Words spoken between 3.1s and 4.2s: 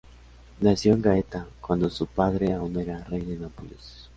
de Nápoles.